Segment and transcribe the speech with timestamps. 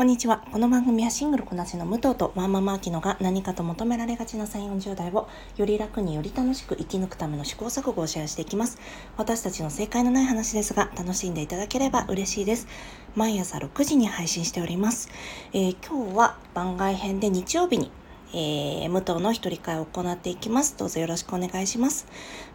[0.00, 0.42] こんにちは。
[0.50, 8.78] この番組はシングルこなしの武藤とワンママアキノが何かと求められがちな3、40代をより楽により楽しく生き抜くための試行錯誤をシェアしていきます。
[9.18, 12.66] 私たちの正解のない話ですが、楽しんでいただければ嬉しいです。
[13.14, 15.10] 毎朝6時に配信しております。
[15.52, 17.90] えー、今日は番外編で日曜日に
[18.32, 20.76] えー、武藤の一人会を行っていきます。
[20.76, 22.06] どうぞよろしくお願いします。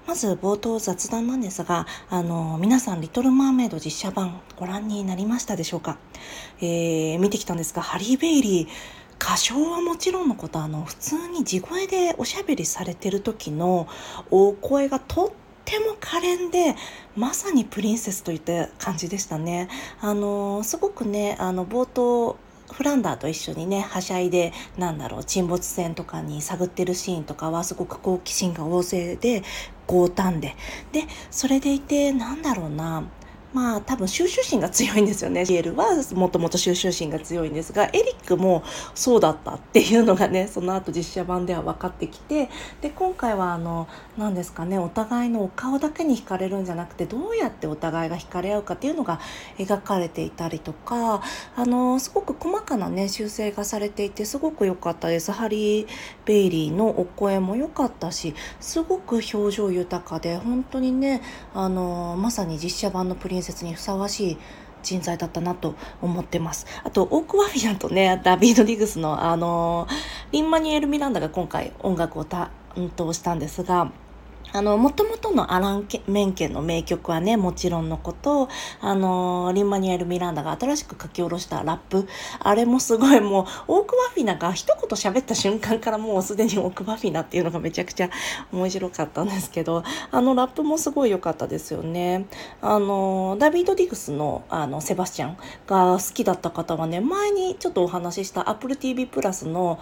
[0.08, 5.98] まず冒頭雑談なんですが、あの、皆さん、リトル・マーメイド実写版ご覧になりましたでしょうか？
[6.60, 8.68] えー、見てきたんですが、ハリー・ベイリー、
[9.20, 13.88] 歌唱はもちろんのこと、あの、普通に地声でおしゃべりされてる時の
[14.30, 15.30] 大声がとっ
[15.64, 16.76] ても可憐で
[17.16, 19.68] まさにプリンセスといった感じでしたね。
[20.00, 22.38] あのすごくねあの冒頭
[22.76, 29.44] フランダーと一緒にねはしゃいでなんだろう沈没船とかに探ってるシーンとかはすごく好奇心が旺盛で
[29.88, 30.56] 豪胆で。
[30.92, 33.04] でそれでいてなんだろうな
[33.56, 35.46] まあ多分収集心が強いんですよね。
[35.46, 42.50] ジエルはもともと収集心が強いんですが、エリックもそうだったっていうのがね、その後実写版では分かってきて、
[42.82, 49.22] で、今回はあの、何ですかね、お互いのお顔だけに惹かれるんじゃなくて、どうやってお互いが惹かれ合うかっていうのが
[49.58, 51.22] 描かれていたりとか、
[51.56, 55.32] あの、すごく細かなね、修正がされていて、すごく良かったです。
[55.32, 55.88] ハリー・
[56.26, 61.22] ベイリーのお声も良かったし、すごく表情豊かで、本当にね、
[61.54, 64.38] あの、まさに実写版のプリン説にふさわしい
[64.84, 66.66] 人材だったなと思ってます。
[66.84, 69.88] あと、オーク・ワフィアンとね、ダビード・リグスの、あの
[70.32, 72.50] リンマニエル・ミランダが今回音楽を担
[72.96, 73.92] 当したんですが、
[74.56, 78.48] あの、もともとのアラン・メンケンの名曲はね、もちろんのこと、
[78.80, 82.08] あの、リンマニュエル・ミランダが新しく書き下ろしたラップ、
[82.40, 88.10] あれもすごいもう、オーク・ワフィナが一言喋った瞬間からもうすでにオーク・ワフィナっていうのがめちゃくちゃ
[88.54, 92.26] 面白かったんですけど、あのラップもすごい良かったですよね。
[92.62, 99.80] あの、ダビード・ディグスのあのセバスチャンが好きだった方はね、前にちょっとお話しした Apple TV プラスの、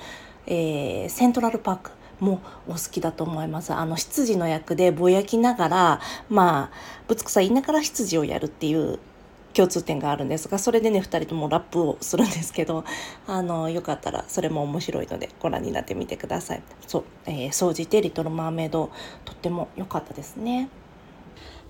[0.48, 3.74] えー、セントラルパークもお好きだと思います。
[3.74, 9.00] あの執事の役でぼやきながらまあぶつくさ言いながら執事をやるっていう
[9.54, 12.84] 共通点があるんですがそれでね2人ともラップをするんですけど
[13.28, 16.64] あのよかったらそれも面白いのでご覧になってみてください。
[16.88, 18.92] そう、えー、総じてリトル・マーメイド
[19.26, 20.70] とっても良かったですね。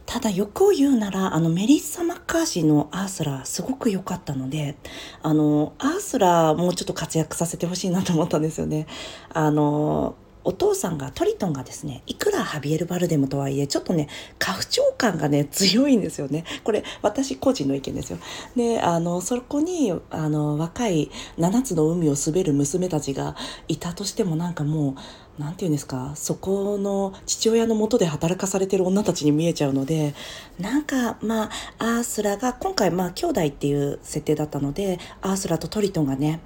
[0.06, 4.76] ただ欲を言うならあのメリッサ・マッカーシーのアースラーすごく良かったので
[5.22, 8.86] あのアースラーもうちょっと活躍させてほしいなと思ったんですよね。
[9.30, 14.08] あのお父さんがトリトンがですねいくらハビエル・バルデムとはいえちょっとね
[14.40, 16.46] 家父長感がね強いんですよね。
[16.64, 18.18] これ私個人の意見ですよ。
[18.56, 23.36] であのそこにあの若い7つの海を滑る娘たちが
[23.68, 24.96] いたとしてもなんかもう
[25.40, 30.14] 何て言うんですかそこの父親のもとで働かされてる女たちに見えちゃうので
[30.60, 31.50] なんかまあ
[31.80, 36.42] アースラが今回まあ兄弟っていう設定だったのでアースラとトリトンがね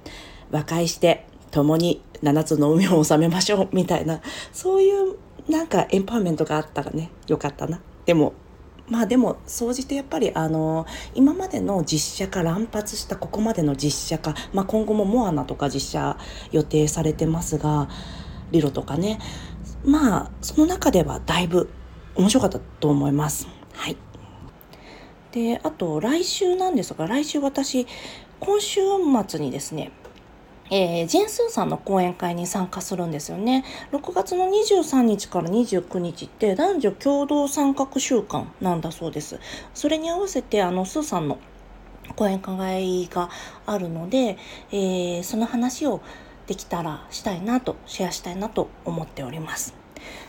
[0.50, 4.20] 和解して共に7つの海を治めましょうみたいな
[4.52, 5.16] そういう
[5.48, 8.34] なんかエンパワーメントがあったらねよかったなでも
[8.88, 16.18] まあでも総じてやっぱりあの今までの実写化乱発したここまでの実写化、まあ、今後もモアナとか実写
[16.52, 17.88] 予定されてますが
[18.50, 19.18] リロとかね
[19.84, 21.70] まあその中ではだいぶ
[22.14, 23.46] 面白かったと思います。
[23.74, 23.96] はい
[25.32, 27.86] であと来週なんですが来週私
[28.40, 28.80] 今週
[29.28, 29.92] 末にですね
[30.70, 33.64] えー、ジェンスーさんの講演会に参加するんですよね。
[33.92, 39.40] 6月の23日から29日って男女共同参画週間なんだそうです。
[39.74, 41.38] それに合わせてあのスーさんの
[42.16, 43.30] 講演会が
[43.66, 44.38] あるので、
[44.70, 46.00] えー、その話を
[46.46, 49.74] できたらしたいなとシェアしたいなと思っております。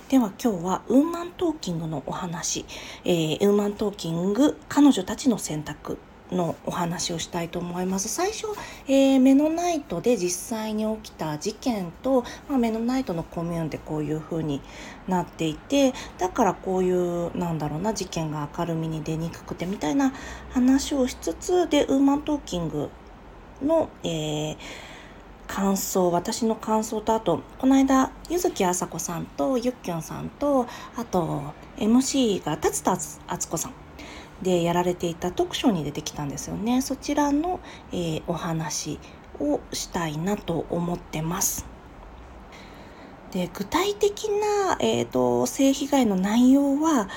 [0.09, 2.65] では今日はウーマントーキングのお話、
[3.05, 5.99] えー、ウーマントーキング彼女たちの選択
[6.31, 8.09] のお話をしたいと思います。
[8.09, 8.47] 最初、
[8.87, 14.61] えー、メノナイトで実際に起きた事件と、まあ、メノナイトのコミューンでこういう風に
[15.07, 20.13] なっていてだからこういうなんだろうな事件が明るみに出にくくてみたいな
[20.51, 22.89] 話をしつつでウーマントーキング
[23.63, 24.57] の、えー、
[25.47, 32.93] 感想私の感想とあとこの間柚木あさこさんとゆっきょんさんとあと MC が達田
[33.27, 33.88] 敦子さん
[34.41, 37.59] でやられていた特賞に出てきたんですよねそちらの、
[37.91, 38.99] えー、お話
[39.39, 41.65] をしたいなと思ってます。
[43.31, 47.07] で具体的な、えーと、性被害の内容は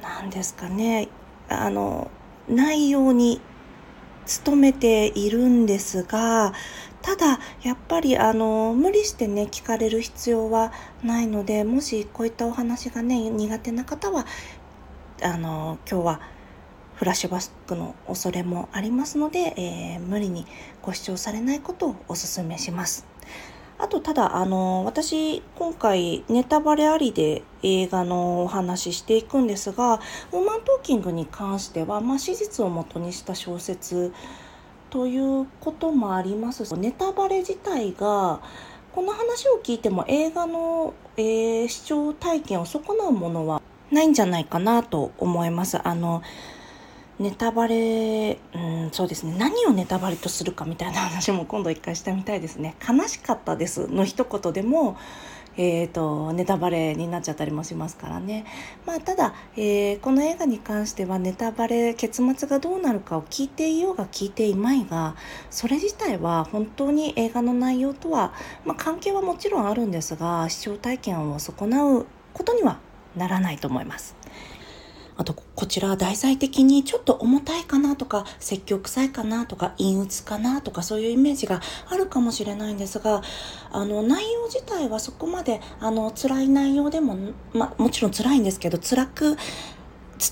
[0.00, 1.08] 何ですかね
[1.50, 2.10] あの
[2.48, 3.40] 内容に
[4.46, 6.54] 努めているんですが
[7.02, 10.72] ただやっぱりあの無理してね聞かれる必要は
[11.02, 14.24] ないのでもしこういったお話がね苦手な方は
[15.22, 16.20] あの今日は
[16.94, 20.46] フラッシュバックの恐れもありますので、えー、無理に
[20.82, 23.06] ご視聴されないことをお勧めします。
[23.78, 29.94] あと、ただ、あの、私、今回、ネタバレありで映画のお話ししていくんですが、
[30.30, 34.12] ウーマントーキングに関しては、まあ、史実をもとにした小説
[34.90, 38.40] ということもあります、ネタバレ自体が、
[38.94, 45.78] この話を聞いても映画の、えー、視聴体験を損なうものはないんじゃないかなと思います。
[45.82, 46.22] あの、
[47.22, 49.36] ネタバレ、うん、そうですね。
[49.38, 52.74] 何をネタバレとするかみたいな話も今度一回してみたいですね。
[52.86, 54.96] 悲しかったですの一言でも、
[55.56, 58.44] えーと、ネタバレになっちゃったりもしますからね。
[58.86, 65.14] まあ、ただ、えー、この映画に関してはネタバレ結末がどうなるかを聞いていようが聞いていまいが
[65.50, 68.32] それ自体は本当に映画の内容とは、
[68.64, 72.80] まあ、関係はもちろんあるんですが視聴体験を損なうことには
[73.14, 74.21] ならないと思います。
[75.22, 83.22] あと、こちら題材的にちょっと重たいかなとか、積極臭いかなとか、陰鬱かなとか、そういうイメージがあるかもしれないんですが、
[83.70, 87.16] あの、内容自体はそこまで、あの、辛い内容でも、
[87.52, 89.36] まもちろん辛いんですけど、辛く、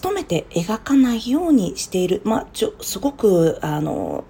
[0.02, 2.20] 努めて描かないようにしている。
[2.24, 4.24] まあ、ちょ、すごく、あの、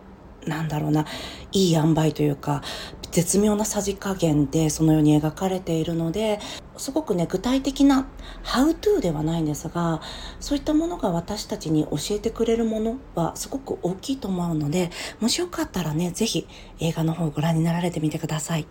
[0.47, 1.07] なんだろうな、
[1.53, 2.63] いい塩梅というか、
[3.11, 6.39] 絶妙なさじ加減でそのように描かれているので
[6.77, 8.09] すごくね具体的な
[8.45, 10.01] 「How to」ではないんですが
[10.39, 14.91] そういったものが私たちに教えてくれるものはすごく大きいと思うので
[15.21, 16.47] もしよかったらね是非
[16.79, 18.67] 映画の方をご覧になられてみてください。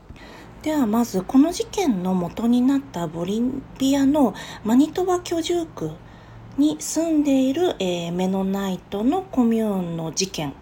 [0.62, 3.42] ではまずこの事件の元になったボリ
[3.78, 4.34] ビアの
[4.66, 5.92] マニトバ居住区
[6.58, 10.54] に住んでいる、えー、メノナイトのコミューンの事件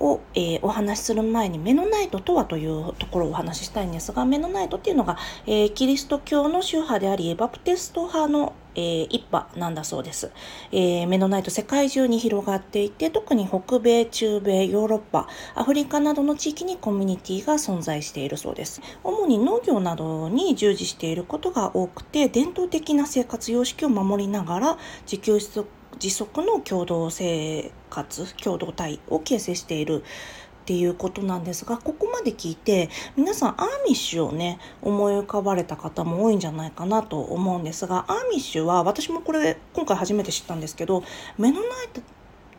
[0.00, 5.16] を、えー、お話しする前にメノナイトとはというところをお話ししたいんですがメノナイトっていうのが、
[5.46, 10.30] えー、キリスト教の宗派でありバプテスト派の、えー、一派なんだそうです、
[10.72, 18.80] えメノナイト世界中に広がっていて特に北米中米ヨーロッパアフリカなどの地域にコミュニティが存在しているそうです。
[19.02, 41.02] 主に農業などに従事していることが多くて伝統的な生活様式を守りながら自給自足自足の共同生活共同体を形成しているっていうことなんですがここまで聞いて皆さんアーミッシュをね思い浮かばれた方も多いんじゃないかなと思うんですがアーミッシュは私もこれ今回初めて知ったんですけど
[41.38, 41.68] メノナイ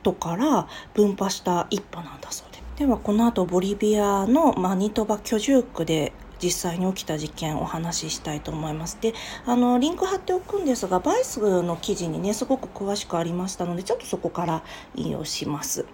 [0.01, 2.59] トから分派した一派なんだそうで。
[2.79, 8.97] ではこの後ボリビアのマニトバ居住区で実際に起きた事件お話ししたいと思います。
[9.01, 9.13] で、
[9.45, 14.63] あの、リンク貼っておくんですが、バイスの記事にね、すごく詳しくありましたので、ちょっとそこから
[14.95, 15.85] 引用します。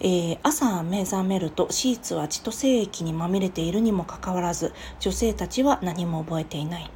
[0.00, 6.90] えー、朝目覚めるとシーツは血と精液にまみれているにもかかわらず、女性たちは何も覚えていない。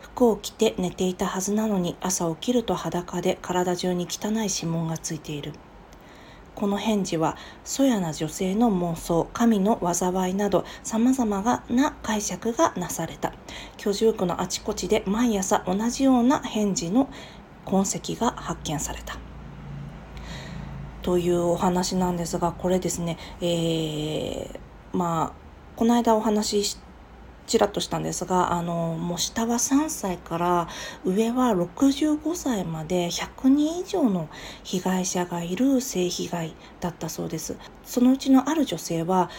[0.00, 5.52] 服を着て寝ていたはずなのに朝起きると裸で体中に汚い指紋がついている。
[6.58, 13.32] この返事はそやな女性の妄想神の災いなどさまざまな解釈がなされた。
[13.76, 17.08] 居住区のあちこちで毎朝同じような返事の
[17.64, 19.18] 痕跡が発見された。
[21.02, 24.58] というお話なんですがこれですね、えー、
[24.92, 25.32] まあ
[25.76, 26.78] この間お話しし
[27.48, 30.68] ちらっとしたんですがあのもう下は3歳から
[31.04, 34.28] 上は65歳まで100人以上の
[34.62, 37.56] 被害者がいる性被害だったそうです。
[37.84, 39.30] そのうちのある女性は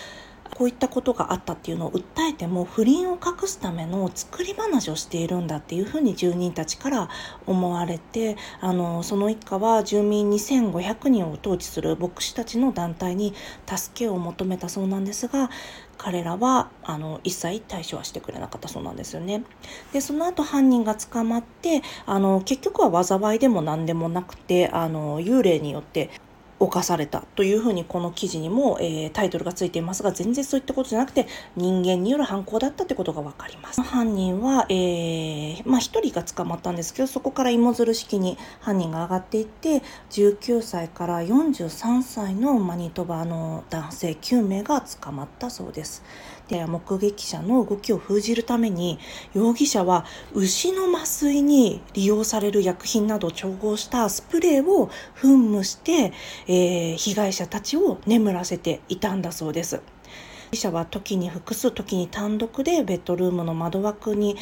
[0.59, 7.09] こういったことがあったっていうのを訴えても不倫を隠すための作り話をしているんだっていうふうに住人たちから
[7.47, 13.33] 思われてあのその一家は住民2500人を統治する牧師たちの団体に
[13.73, 15.49] 助けを求めたそうなんですが
[15.97, 19.43] 彼らはあの一切対処はしてくれなかったそうなんですよね。
[19.93, 26.09] でその後犯人が捕まってあの結局は災いでも何でもなくてあの幽霊によって
[26.59, 33.81] 犯されたというふうにこの記事にも、えー、タイトルがついていますが全然そういったことじゃなくて人間による犯行だったってことが分かります。
[33.81, 46.03] 犯人は、えー、まあ、1人が捕まったんですけどそこから芋づる式に犯人が上がっていって19歳から43歳のマニトバの男性9名が捕まったそうです。
[46.57, 48.99] や目撃者の動きを封じるために
[49.33, 56.13] 容疑者は牛の麻酔に利用される薬品などを調合したスプレーを噴霧して、
[56.47, 59.81] えー、被害者たちを眠らせていたんだそうです。
[60.51, 64.35] 医者は時に複数時に単独でベッドルームの窓枠に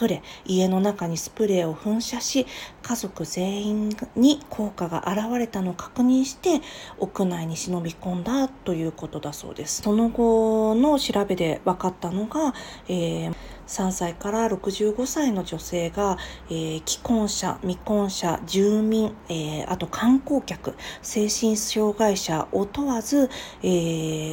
[0.00, 2.46] 隠れ家の中にスプレーを噴射し
[2.82, 6.60] 家族全員に効果が現れたのを確認して
[6.98, 9.82] 屋内に忍び込んだということだそうです。
[9.82, 12.54] その後の調べで分かったのが、
[12.88, 13.34] えー、
[13.66, 16.18] 3歳から65歳の女性が、
[16.48, 23.30] えー、既婚者未婚者住民、えー、あと観光客精神障害者を問わず、
[23.62, 23.66] え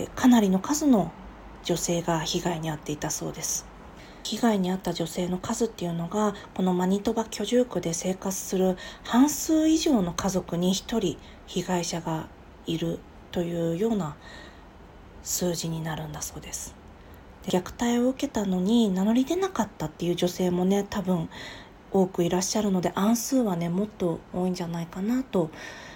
[0.05, 1.11] ー、かなりの数の
[1.63, 3.65] 女性が被害に遭っていたそうです。
[4.23, 12.27] 被害に遭った女性の数っていうのがこのマニトバ居住区で生活する半数以上の家族に1人被害者が
[12.67, 12.99] いる
[13.31, 14.15] というような
[15.23, 16.80] 数字になるんだそうです。
[17.45, 21.29] 虐待を受けたのに名乗り出なかったっていう女性もね多分
[21.91, 25.51] 多くいらっしゃるので暗数はねもっと多いんじゃないかなと、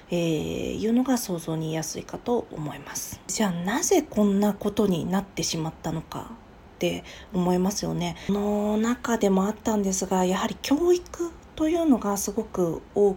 [0.10, 3.22] えー、いうのが想像にやすいかと思います。
[3.28, 6.32] じゃあなぜこんなことになってしまったのか
[6.76, 8.18] って思いますよね。
[8.28, 13.16] の中でもあったんですがやはり教育というのがすごく大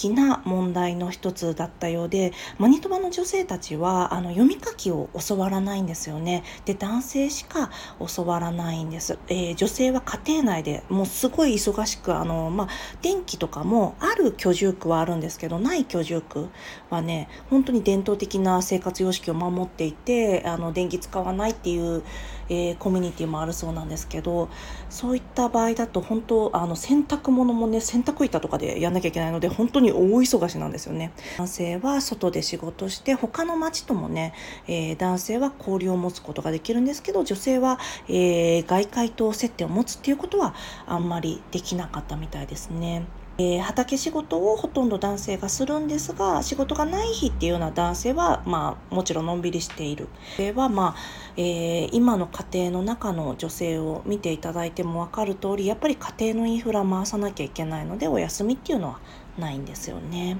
[0.00, 6.42] きな問題の一つだったようでマニトバの女性たちはあの読み書きを教わらないんですよね。
[6.64, 7.70] で男性しか
[8.14, 12.68] 教わらないんです、えー、女性は家庭内でもうすごい忙しくあの、まあ、
[13.02, 16.48] 電気とかもある居住区はあるんですけどない居住区
[16.88, 22.02] はね本当に伝統的な生活様式を守っていてあの電気使わないっていう
[22.50, 24.50] えー、コミュニティもあるそうなんですけど
[24.90, 34.34] そういった場合だと本当あの洗濯物もね洗濯板とかでやんなきゃいけないので本当に大忙しなんですよね男性は外で仕事して他の町ともね、
[34.66, 37.78] えー、男性は交流を持つことができるんですけど女性は、
[38.08, 40.54] えー、外界と接点を持つっていうことは
[40.86, 43.04] あんまりできなかったみたいですね。
[43.40, 59.00] えー、畑仕事をほとんど男性がするんですが仕事がない日っていうような男性は、まあ、もちろんのんびりしているでは、まあえー、今の家庭の中の女性を見ていただいても分かる通りやっぱり家庭のインフラ回さなきゃいけないのでお休みっていうのは
[59.38, 60.36] ないんですよね。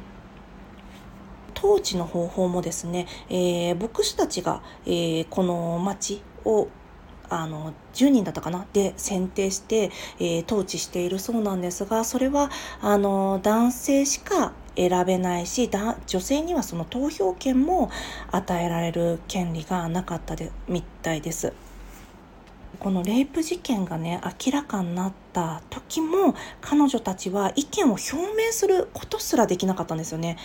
[1.57, 6.69] 統治の方法もですね、えー、牧師たちが、えー、この町を
[7.31, 8.67] あの10人だったかな？
[8.73, 12.51] で選定して、えー、統治しているそうなんですがそれは
[12.83, 15.71] あの男性しか選べないし
[16.07, 17.91] 女性にはその投票権も
[18.31, 21.53] 与えられる権利がなかったでみたいです。
[22.81, 30.39] このレイプ事件がね明らかになった時も彼女たちは意見を表明することすらできなかったんですよね。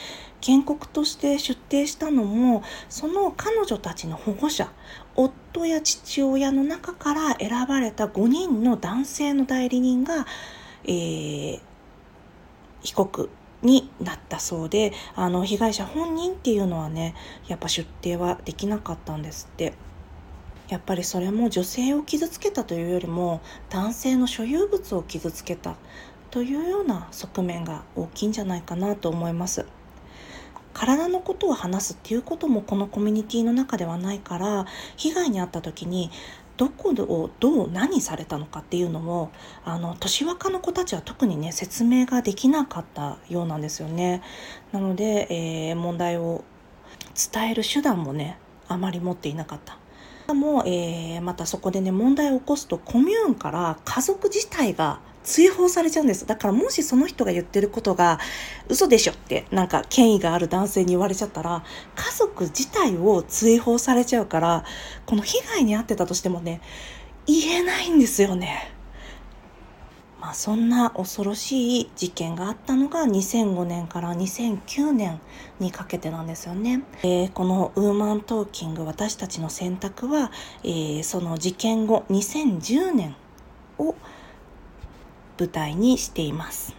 [0.43, 4.69] 原告として出廷したのもその彼女たちの保護者
[5.15, 10.27] 夫や父親の中から選ばれた5人の男性の代理人が、
[10.83, 11.59] えー、
[12.83, 13.29] 被告
[13.61, 17.15] になったそうであの被害者本人っていうのはね
[17.47, 19.73] やっぱ出廷はできなかったんですって。
[20.69, 25.75] やっぱりそれも女性を傷つけたというよりも男性の所有物を傷つけた
[26.31, 29.65] というような側面が大きいんじゃないかなと思います。
[30.73, 34.65] 体のことを話すっていうこともこのコミュニティの中ではないから
[34.97, 36.11] 被害に遭った時に
[36.57, 39.31] どこをどう何されたのかっていうのを
[39.63, 44.21] あの年若の子たちは特にね説明ができなかったようなんですよね。
[44.73, 46.43] なので、えー、問題を
[47.33, 49.77] 伝える手段もねあまり持っていなかった。
[50.33, 56.25] も、えー、またそこでね問題を起こすとコミューンから家族自体が追放されちゃうんです。
[56.25, 58.19] だからもしその人が言ってることが
[58.69, 61.63] 嘘でしょってなんか権威がある男性に言われちゃったら
[61.95, 64.63] 家族自体を追放されちゃうから
[65.05, 66.61] この被害に遭ってたとしてもね
[67.25, 68.74] 言えないんですよね。
[70.25, 75.21] まあ、そんな恐ろしい事件があったのが2005年から2009年
[75.59, 76.81] にかけてなんですよね。
[77.03, 80.31] えー、このウーマントーキング私たちの選択は、
[80.63, 83.15] えー、その事件後2010年
[83.77, 83.93] を
[85.37, 86.75] 舞台にしています。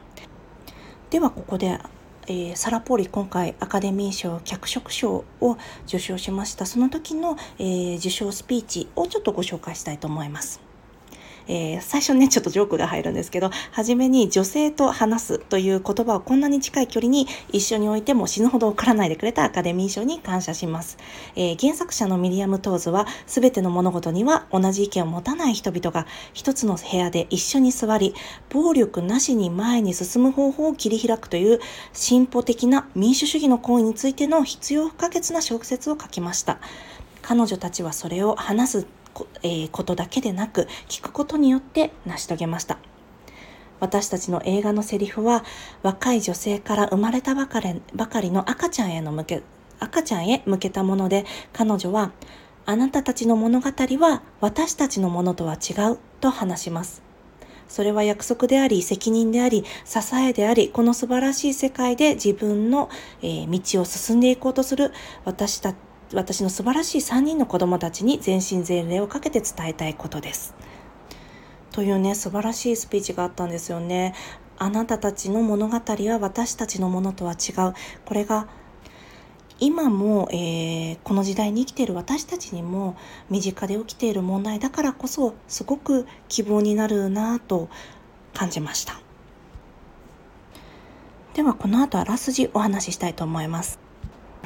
[1.10, 1.78] ではここで、
[2.26, 10.65] えー、サラ・ポーリ今回アカデミー賞脚色賞を受賞しましたその時の、え、受賞スピーチをちょっとご紹介したいと思います。
[11.48, 20.98] えー、最初ね、ちょっとジョークが入るんですけど、初めに女性と話すという言葉をこんなに近い距離に一緒に置いても死ぬほど怒らないでくれたアカデミー賞に感謝します。
[21.34, 28.14] えー、原作者のミリアム・トーズは、すべての物事には同じ意見を持たない人々が一つの部屋で一緒に座り、
[28.50, 31.60] 暴力なしに前に進む方法を切り開くという
[31.92, 36.58] 進歩的な民主主義の行為についての必要不可欠な小説を書きました。
[37.22, 38.86] 彼女たちはそれを話す
[39.42, 42.78] えー、ことだけでなく聞くことによって成し遂げました。
[43.78, 45.44] 私たちの映画のセリフは
[45.82, 49.42] 若い女性から生まれたばかりばかりの赤ちゃんへの向け
[49.80, 52.12] 赤ちゃんへ向けたもので彼女は
[52.64, 57.06] あなたたちの物語は私たちのものとは違うと話します。
[57.68, 62.88] それは約束であり、責任であり、支えであり、この素晴らしい世界で自分の、
[63.22, 64.92] えー、道を進んでいこうとする
[65.24, 65.74] 私た
[66.12, 70.54] 私の素晴らしい3人の子供たちに全身全霊をかけて伝えたいことです。
[71.72, 74.14] というね素晴らしいスピーチがあったんですよね。
[74.58, 77.74] あなたたちの物語は私たちのものとは違う。
[78.04, 78.46] これが
[79.58, 82.96] 今も、えー、この時代に生きている私たちにも
[83.30, 87.70] 身近で起きている問題だからこそすごく希望になるなと
[88.34, 89.00] 感じました
[91.32, 93.85] ではこの後あらすじお話ししたいと思います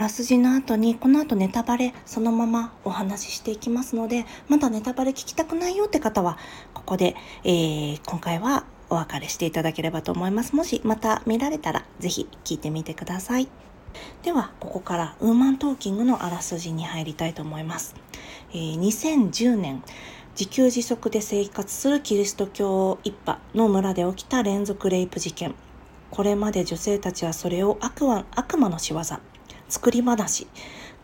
[0.01, 6.39] らすじの後にこの後ネタバレそのままお話ししていきますのでまだネタバレ聞きたくないよって方は
[6.73, 7.15] ここで、
[7.45, 10.57] えー、今回はお別れしていただければと思います。
[10.57, 13.49] もしまた見られたら是非聞いてみてください。
[14.23, 17.97] ではここからウーマントーキングのあらすじに入りたいと思います、
[18.53, 19.83] えー、2010年
[20.39, 25.55] 自給自足で生活するキリスト教一派の村で起きた連続レイプ事件。
[26.11, 29.01] これまで女性たちはそれを悪魔悪魔の仕業。
[29.71, 30.47] 作り話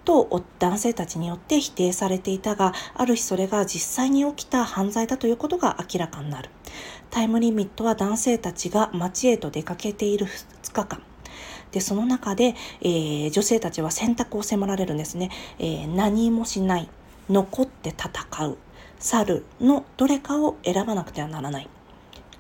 [0.05, 6.51] と男性たちによって否定されていたがある日それが実際に起きた犯罪だということが明らかになる。
[7.11, 11.03] タイムリミットは男性たちが街へと出かけている2日間
[11.73, 16.89] でその中で、えー、女性たちは選択を迫られるんですね、えー、何もしない。
[17.29, 18.59] 残って戦う。
[18.99, 21.69] 去るのどれかを選ばなくてはならない。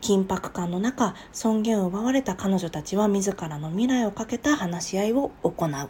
[0.00, 5.88] 緊迫感の中尊厳を奪われた彼女たちは自らの未来をかけた話し合いを行う。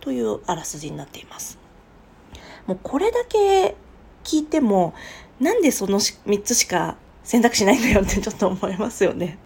[0.00, 1.58] というあらすじになっています
[2.66, 3.76] もうこれだけ
[4.22, 4.94] 聞いても
[5.40, 9.38] なんでその3つしか選択しないんだよってちょっと思いますよね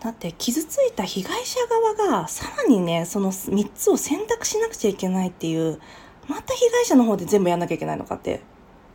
[0.00, 5.80] だって傷ついた被害者側がさらにねその3つを選択しなくちゃいけないっていう
[6.28, 8.42] また被害者の方で全部やんなきゃいけないのかって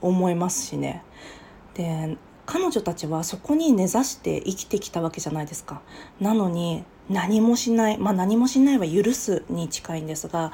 [0.01, 1.03] 思いますしね。
[1.73, 5.81] で彼女たちはそこに根ざして生きてきたわけじゃないですか。
[6.19, 10.51] なのに何もしないまあ何もしないは許すに近いんですが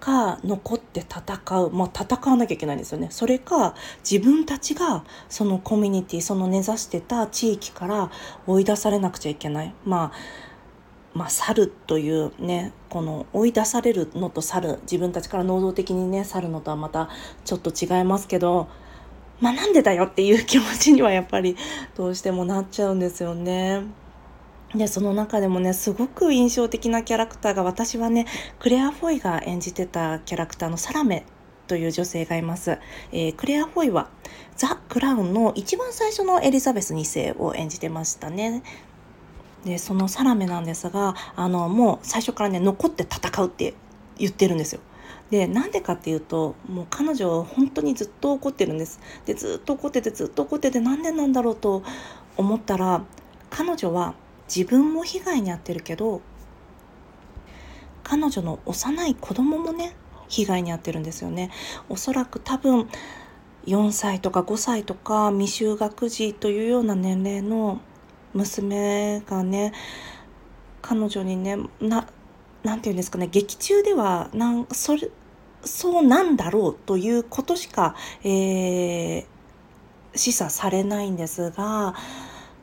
[0.00, 3.74] か残って戦うまあ戦わなきゃいけないんですよねそれか
[4.08, 8.10] 自分たちがそのコミュニティその根ざしてた地域から
[8.46, 10.52] 追い出されなくちゃいけないまあ
[11.14, 17.10] まあ、去るというねこの追い出されるのと去る自分たちから能動的にね去るのとはまた
[17.44, 18.68] ちょっと違いますけど
[19.38, 21.56] まあなんでだよっていう気持ちにはやっぱり
[21.96, 23.82] どうしてもなっちゃうんですよね。
[24.74, 28.26] でその中でもねすごく印象的なキャラクターが私はね
[28.58, 31.24] クレア・フォイが演じてたキャラクターのサラメ
[31.66, 32.78] という女性がいます、
[33.12, 34.08] えー、クレア・フォイは
[34.56, 38.62] ザ・クラウンの一番最初のエリザベス2世を演じてましたね。
[39.64, 43.74] でそのサラメなんですがあのもう最初からね残って戦うって
[44.18, 44.80] 言ってるんですよ。
[45.30, 49.00] でなんでかっていうともう彼女は本当にずっと怒ってるんです。
[49.24, 51.82] でずっと怒っててずっと怒っててなんでなんだろうと
[52.36, 53.04] 思ったら
[53.50, 54.14] 彼女は
[54.54, 56.20] 自分も被害に遭ってるけど
[58.04, 59.96] 彼女の幼い子供もね
[60.28, 61.50] 被害に遭ってるんですよね。
[61.88, 62.88] おそらく多分
[63.66, 67.80] 4歳とか5歳とか未就学児というような年齢の
[68.34, 69.72] 娘がね
[70.80, 72.06] 彼女にねな
[72.62, 75.10] なて言うんですかね劇中ではなんそれ
[75.64, 79.24] そうなんだろうということしか、えー、
[80.14, 81.94] 示唆されないんですが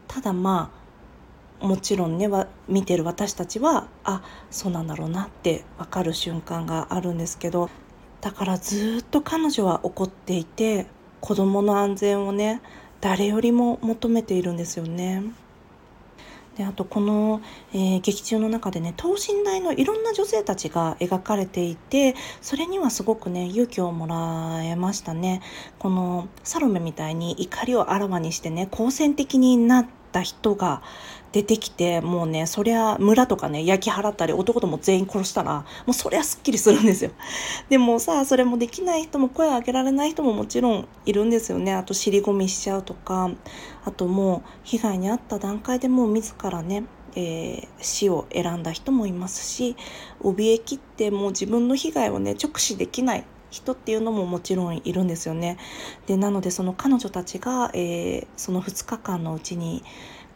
[0.08, 0.79] ただまあ
[1.62, 2.30] もちろんね
[2.68, 7.70] 見てる私たちはあそうなんだろうなって分かる瞬間があるんですけど
[8.22, 10.88] だからずっと彼女は怒っていて
[11.22, 12.62] 子供の安全をね
[13.02, 15.24] 誰よりも求めているんですよね。
[16.58, 17.42] であとこの、
[17.72, 25.42] えー、劇中の中でね等身大のいろんな女性たちが描かれていてそれにはすごくね勇気をもらえましたね。
[25.78, 30.82] このサロメみたいに怒りをあらわにしてね好戦的になった人が
[31.32, 37.12] 出てきてもうねそりゃ村とかね焼き払ったり男とも全員殺したらもうそりゃすっきりするんですよ
[37.70, 43.30] でもさそれもできない人も声を上げられない人ももちろんいるんですよねあと尻込みしちゃうとか
[43.86, 46.84] あともう被害に遭った段階でもう自らね
[47.16, 49.76] えー、死を選んだ人もいますし
[50.22, 55.58] 怯えきってもう自分の被害をね直視できない人っていうのももちろんいるんですよね。
[56.06, 59.84] でなのでその彼女たちが、えー、その2日間のうちに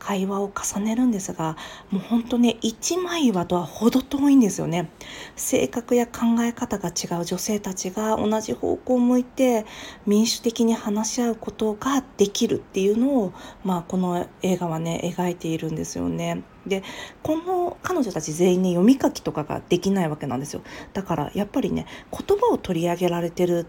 [0.03, 1.55] 会話を重ねるんですが
[1.89, 4.89] もう本当ね一枚岩とは程遠いんですよね
[5.37, 9.65] 性格や考え方が違う女性たちが同じ方向を向いて
[10.05, 16.43] 民主的に話し合うことができるっていうのを、まあ、この映画はね描いているんですよね。
[16.67, 16.83] で
[17.21, 20.61] この彼女たち全員ね読み書きとかができないわけなんですよ
[20.93, 23.67] だからやっぱりね言葉を取り上げられてる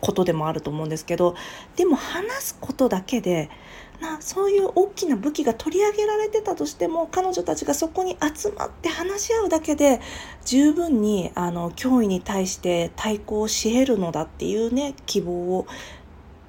[0.00, 1.34] ことでもあると思うんですけど
[1.76, 3.48] でも話すことだけで
[4.00, 10.00] なそういう大きな武器が取り上げられてたとしても彼女たちがそこに集まって話し合うだけで
[10.44, 15.66] 十分にあの脅威に対して対抗し得るのだっていうね希望を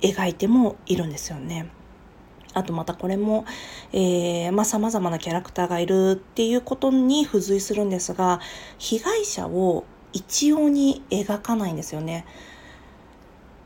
[0.02, 1.70] 描いてもいるんですよね。
[2.54, 3.46] あとまたこれも、
[3.92, 8.40] えー、まあ様々なキャラクターがいるっていうことに付随するんですが、
[8.78, 12.26] 被害者を一様に描かないんですよね。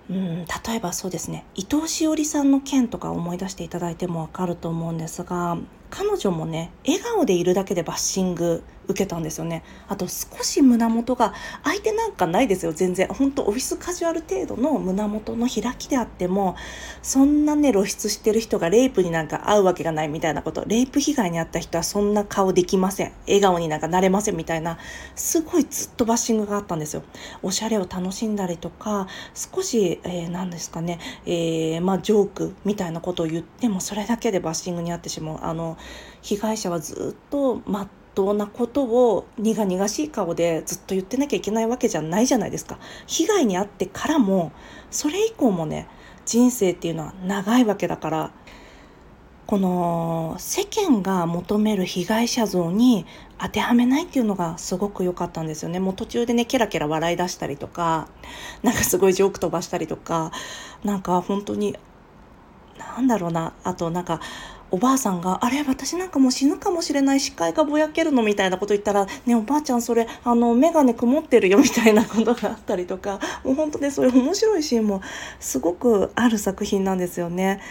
[0.10, 5.58] うん、例えばそうですね伊藤詩織さんの件とか思い出していただいても分かると思うんですが
[5.92, 9.64] 彼女もね笑顔でいるだけでバッシング受けたんですよね。
[9.88, 13.08] あと少し胸元が相手なんかないですよ全然。
[13.08, 16.56] 本当オフィスカジュアル程度の胸元の開きであっても
[17.04, 23.14] そんなね露出してる人がレイプになんか合うわけがないみたいなことレイプ被害に遭った人はそんな顔できません。
[23.28, 24.80] 笑顔になんかなれませんみたいな
[25.16, 27.04] すごいずっとバッシングがあったんですよ。
[27.44, 35.40] おしゃれを楽しんだりとか少し、えー、何ですかね、えー、まあジョークみたいなことを言ってもそれだけでバッシングに遭ってしまう。
[35.42, 35.78] あの
[36.22, 37.88] 被害者はずっとまっ
[38.20, 42.78] 当なことを苦々しい顔でずっと言ってなきゃいけないわけじゃないじゃないですか
[43.08, 44.52] 被害に遭ってからも
[44.92, 45.88] それ以降もね
[46.26, 48.32] 人生っていうのは長いわけだから
[49.48, 53.06] この世間が求める被害者像に
[53.40, 55.80] 当てはめないっていうのがすごく良かったんですよね。
[55.80, 58.10] もう途中でね、ケラケラ笑い出したりとか、
[58.62, 60.32] なんかすごいジョーク飛ばしたりとか、
[60.84, 61.76] なんか本当に、
[62.78, 64.20] なんだろうな、あとなんか、
[64.72, 75.02] おばあさんが、あれ、私なんかもう死ぬかもしれない視界がぼやけるのみたいなこと言ったら、ね、おばあちゃんそれ、あの、眼鏡曇ってるよみたいなことがあったりとか、 もう本当ね、そういう面白いシーンも
[75.40, 77.62] すごくある作品なんですよね。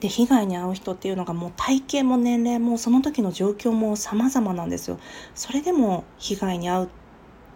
[0.00, 4.98] で被害に遭う人っていうのがもう体型も年齢もその時の状況も様々なんですよ。
[5.34, 6.88] それでも被害に遭っ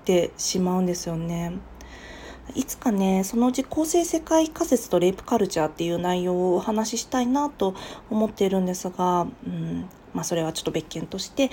[0.06, 1.52] てしまうんですよね。
[2.54, 7.74] いつかね、そのうち構成世界仮説とレイプカルチャーっていう内容をお話ししたいなと
[8.10, 11.50] 思っているんですが、うん、まあそれはちょっと別件として、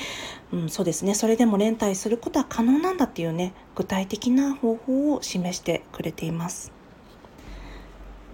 [0.51, 6.71] うん、そうですね、それでも連帯することは可能なんだっていうね、具体的な方法を示してくれています。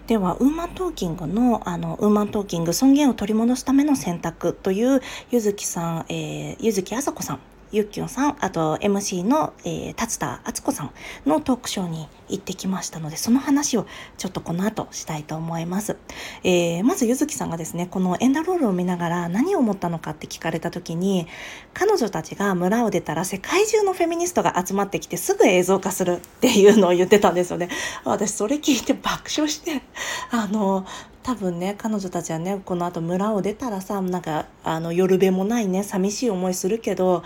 [0.07, 7.39] では、ウーマントーキングの、あの、ウーマントーキング尊厳を取り戻すための選択という、ゆずきさん、えー、ゆずきあさこさん
[7.73, 10.91] ゆっきょさん、あと MC の、えー、達田敦子さん
[11.25, 13.87] のトークショーに行ってきましたので、その話を
[14.19, 15.97] ちょっとこの後したいと思います。
[16.43, 21.25] えー、まずゆずきさんがですね、このエンダロールを見ながら何を思ったのかって聞かれた時に、
[21.73, 27.69] 彼女たちが村を出たら世界中のフェミニストが集まってきてすぐ映像化するっていうのを言ってたんですよね。
[28.05, 29.81] 私それ聞いて爆笑して、
[30.29, 30.85] あの、
[31.23, 37.23] 多分ね彼女たちはねこのあと村を出たらさなんかあの夜べもないね寂しい思いするけど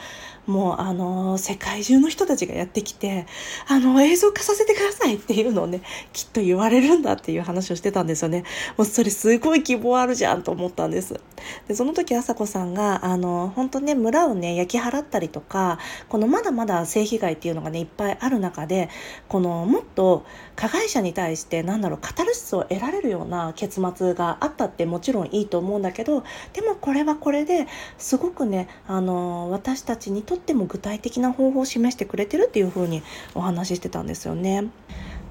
[0.47, 3.27] もうあの世界中の人たちがやってきて
[3.67, 5.81] あの映像化させてくださいっていうのをね
[6.13, 8.43] きっと言われるんだっていう話をしてたんですよね。
[8.77, 11.19] もうそれすごい希望あるじゃんと思ったんです。
[11.67, 18.89] でその時あさこさんがあの本当ね村をね焼き払ったりとかこのまだまだ性被害っていうのがねいっぱいある中で
[19.27, 33.03] このもっと加害者に対してなんだろうカタルシスを得られるような結末があったってもちろんいいと思うんだけどでもこれはこれですごくねあの私たちにとっても具体的な方法を示してくれてるっていう風に
[33.35, 34.69] お話ししてたんですよね。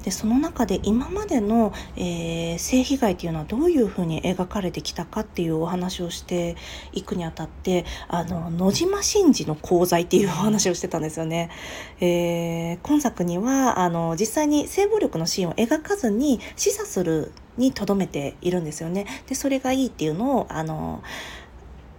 [0.07, 6.55] でその中で今までの、えー、性被害っていうのはどういうふうに描かれてきたかっていうお話をして
[6.93, 11.51] いくにあたってあの野島真司の功罪っていうお話をしてたんですよね。
[11.99, 19.07] えー、今作にはあの実際に性暴力のシーンを描かずに示唆するにとどめているんですよね。
[19.27, 21.03] でそれがいいっていうのをあの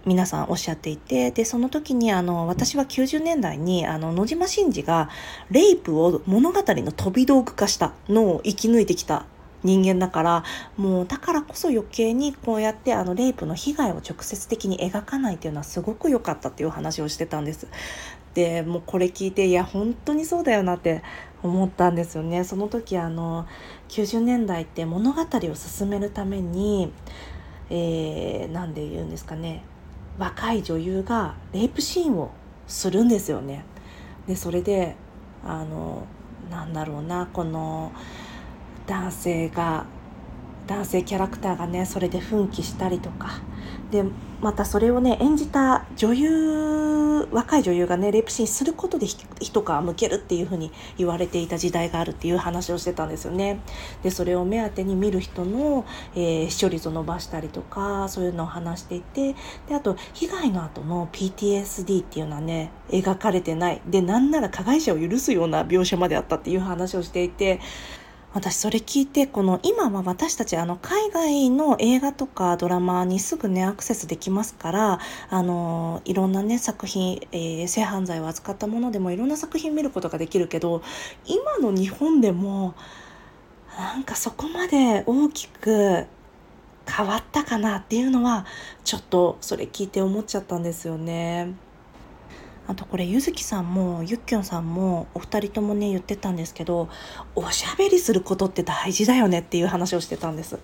[0.06, 5.10] 皆さんおっしゃっていてでその時にあの私は90年代にあの野島真司が
[5.50, 9.26] レイプを物語の飛び道具化したのを生き抜いてきた
[9.64, 10.44] 人間だから
[10.76, 17.66] もうだからこそ余計にこうやってあのレイプの被害を直接的に描かないっていうのはすごく良かったっていう話をしてたんです。
[18.34, 21.02] でもうこれ聞いていや本当にそうだよなって
[21.42, 22.44] 思ったんですよね。
[22.44, 23.46] その時あの
[23.88, 26.92] 90年代って物語を進めるために、
[27.68, 29.64] えー、なんで言うんですかね
[30.18, 32.30] 若い女優がレイプシーンを
[32.66, 33.64] するんですよね。
[34.26, 34.96] でそれで
[35.44, 36.06] あの
[36.50, 37.92] なんだろうなこの
[38.86, 39.86] 男性が
[40.66, 43.40] 男性キャラクターがねそれで奮起したりとか
[43.90, 44.04] で
[44.40, 46.98] またそれをね演じた女優
[47.32, 53.60] 若い女優がねレプシーンすることで一皮むけるっていう風に言われていた時代があるっていう話をしてたんですよね。
[54.02, 59.34] でそれを目当てに見る人の、えー、視聴率を伸ばしたりとかそういうのを話していて
[59.68, 67.60] であと被害の後の PTSD っていうのはね描かれてないでなんなら加害者を許すような描写まであったっていう話をしていて
[68.34, 80.82] 私それ聞いてこの今は私たちあの海外の映画とかドラマにすぐねアクセスできますからあのいろんなね作品、えー、性犯罪を扱ったものでもいろんな作品見ることができるけど
[81.24, 82.74] 今の日本でも
[83.78, 86.06] なんかそこまで大きく
[86.86, 88.44] 変わったかなっていうのは
[88.84, 91.54] ちょっとそれ聞いて思っちゃったんですよね。
[92.68, 96.90] あとこれゆずきさんもゆっきょんさんもお二人ともね言ってたんですけど
[97.34, 100.58] おしゃべりすることって大事だよねっていう話をしてたんです。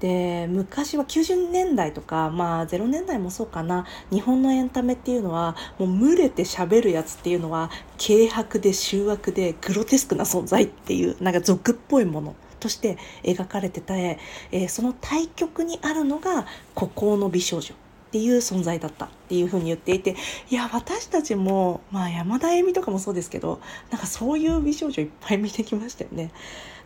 [0.00, 14.18] で昔は90年代とかまあ0年代もそうかな日本のエンタメっていうのはもう群れてしゃべるやつっていうのは軽薄で醜悪でグロテスクな存在っていうなんか俗っぽいものとして描かれてて、
[14.52, 17.74] えー、その対極にあるのが孤高の美少女
[18.08, 20.16] っていう存在だったっていうふうに言っていて
[20.48, 26.30] いや私たちも、まあ、山田恵美とかもそうですけどなんかそういう美少女いっぱい見てきましたよね。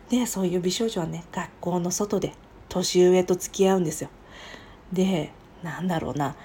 [0.09, 2.33] でそういう美少女はね学校の外で
[2.67, 4.09] 年上と付き合うんですよ。
[4.91, 5.31] で
[5.63, 6.35] なんだろうな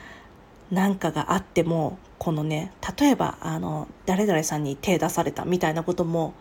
[0.71, 6.35] 何かがあってもこのね例えばあの誰々さんに手出されたみたいなことも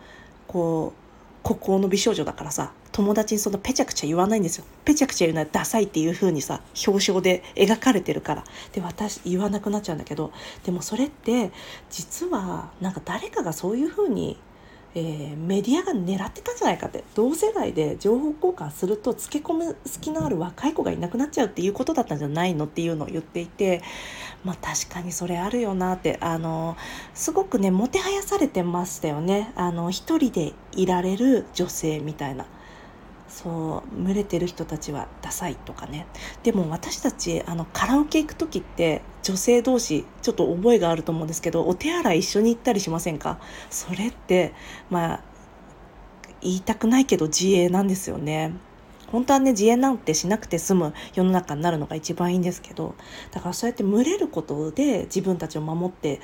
[0.47, 4.65] こう孤高の美少女だからさ友達にそんなペチャクチャ言わないんですよ。
[4.83, 8.43] ペチャクチャ言うのはダサいっていう風にさ表彰で描かれてるから。
[8.71, 10.31] で私言わなくなっちゃうんだけど
[10.65, 11.51] でもそれって
[11.91, 14.39] 実はなんか誰かがそういう風に
[14.95, 17.03] えー、メディアが狙ってたんじゃないかって。
[17.13, 23.83] 同世代で情報交換するとつけ込む隙のある若い子がいなくなっちゃうっていうことだったんじゃないのっていうのを言っていて。
[24.43, 26.17] まあ確かにそれあるよなって。
[26.19, 26.75] あの
[27.13, 29.51] すごくねもてはやされてましたよね。
[29.55, 32.47] あの一人でいられる女性みたいな。
[33.37, 36.07] そう群れてる人たちはダサいとかね。
[36.41, 43.39] でも私たちあのカラオケ行く時って女性同士ちょっと覚えがあると思うんですけどお手洗い一緒に行ったりしませんか？
[43.69, 44.53] それって
[44.89, 45.23] まあ
[46.41, 48.53] 言いたくないけど自衛なんですよね。
[49.11, 52.95] 本当はね自衛なんてしなくて済む世の中になるのが一番いいんですけど
[53.29, 56.19] だからそうやって群れることで自分たちを守って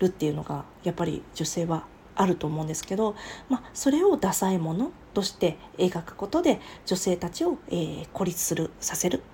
[0.00, 3.14] るっていうのがやっぱり女性はあると思うんですけど、
[3.48, 9.24] まあ、それをダサいものとして描くことで女性たちを、えー、孤立するさせる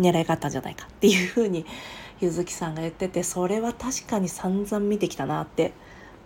[0.00, 1.64] 狙いがあったんじゃないかっていうふうに
[2.20, 5.74] ゆずきさんが言っててそれは確かに散々見てきたなって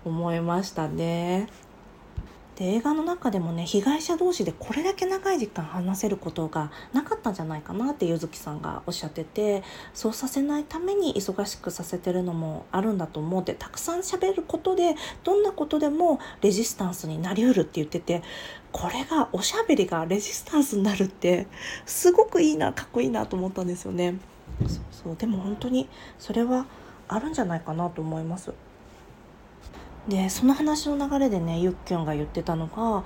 [0.06, 1.46] 思いましたね。
[2.56, 18.22] で映画の中でもね被害者同士でこれだけ長い時間話せることがなかったんじゃないかなってゆずきさんがおっしゃっててそうさせないために忙しくさせてるのもあるんだと思うってたくさん喋ることでどんなことでもレジスタンスになりうるって言ってて
[18.77, 21.47] これがおしゃべりがレジスタンスになるって
[21.87, 24.17] すごくいいなかっこいいなと思ったんですよね。
[24.67, 26.67] そうそうでも本当にそれは
[27.09, 28.53] あるんじゃないかなと思います。
[30.09, 33.03] でその話の流れでねゆっきょんが言ってたのが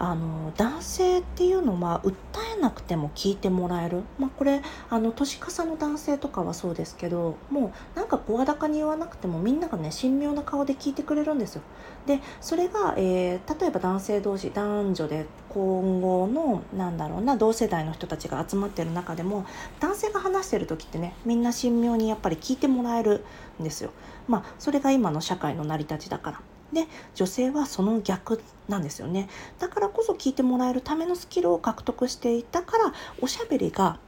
[0.00, 2.14] あの男性っていうのは訴
[2.56, 11.62] えなくても聞いてもらえる、まあ、これあの年かの男性とかはそうですけどもうなんか声高に言わなくてもみんながね神妙な顔で聞いてくれるんですよ。
[12.06, 19.44] でそれが、えー、例えば男性同士男女で今後のなんだろうな同世代の人たちが集まってる中でも
[19.80, 23.22] 男性が話してる時ってねみんな神妙にやっぱり聞いてもらえる
[23.60, 23.90] んですよ。
[24.28, 26.40] まあそれが今の社会の成り立ちだから。
[26.72, 29.28] で女性はその逆なんですよね
[29.58, 33.98] だからこそ聞いてもらえるためのスキルを獲得していたからおしゃべりが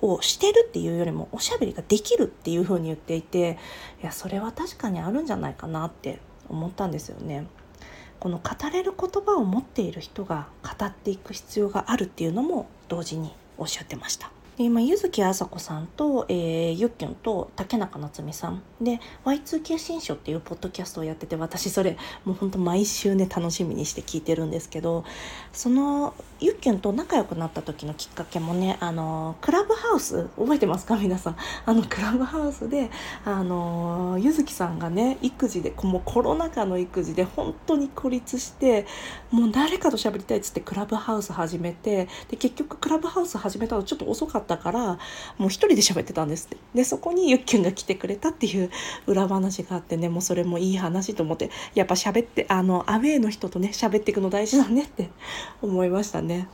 [0.00, 3.58] をしてるっていうよりもおしゃべりができるっていうふうに言っていて
[4.00, 7.46] いやそれは確かにあるんじゃないかなって思ったんですよね。
[8.20, 14.32] この語れる言葉を持っている人が語っていく必要があるっていうのも同時におっしゃってました。
[14.58, 18.60] で今柚木あさこさんと、えー、ゆっきゅんと竹中夏実さん。
[18.80, 25.04] で Y2K 新書っていうポッドキャストをやってて私それもうほんと毎週ね楽しみにして聞いてるんですけど
[25.52, 30.96] そのゆっきゅんと仲良くなった時のきっかけもねあのクラブハウス覚えてますか？
[30.96, 31.36] 皆さん。
[31.64, 32.90] あのクラブハウスで
[33.24, 38.86] あの柚木さんがね育児でもうコロナ禍の育児で本当に孤立して
[39.30, 44.98] もう誰かと喋りたいっつってクラブハウス始めてで結局クラブハウス始めたのちょっと遅かったったから
[45.36, 48.70] もう一人で喋ってたんですってでそこにゆっきゅんが来てくれたっていう
[49.06, 55.10] 裏話があってねもうそれもいい話と思ってやっぱ喋ってあのアウェーの人とね喋っていくの大事だねって
[55.60, 56.48] 思いましたね。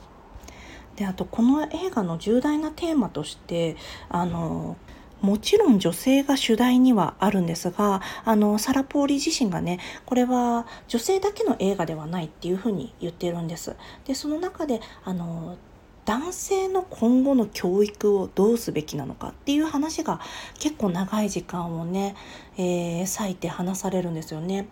[0.97, 3.77] であとこの映画の重大なテーマとして
[4.09, 4.77] あの
[5.21, 13.75] もちろん女性が主題にはあるんですがあのサラ・ポーリ自身がねこれは女性だけの映画ではないっていうふうに言ってるんです。
[14.07, 15.57] でその中であの
[16.05, 20.21] 男性の今後の教育をどうすべきなのかっていう話が
[20.59, 22.15] 結構長い時間をね、
[22.57, 24.67] えー、割いて話されるんですよね。